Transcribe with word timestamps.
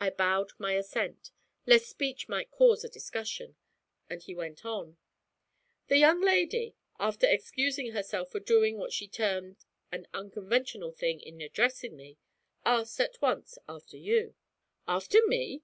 I 0.00 0.10
bowed 0.10 0.50
my 0.58 0.72
assent, 0.74 1.30
lest 1.66 1.88
speech 1.88 2.28
might 2.28 2.50
cause 2.50 2.82
a 2.82 2.88
discussion, 2.88 3.54
and 4.10 4.20
he 4.20 4.34
went 4.34 4.64
on: 4.64 4.96
'The 5.86 5.98
young 5.98 6.20
lady, 6.20 6.74
after 6.98 7.28
excusing 7.28 7.92
herself 7.92 8.32
for 8.32 8.40
doing 8.40 8.76
what 8.76 8.92
she 8.92 9.06
termed 9.06 9.64
an 9.92 10.08
unconventional 10.12 10.90
thing 10.90 11.20
in 11.20 11.40
addressing 11.40 11.94
me, 11.94 12.18
asked 12.64 12.98
at 12.98 13.22
once 13.22 13.56
after 13.68 13.96
you.' 13.96 14.34
'After 14.88 15.24
me? 15.28 15.62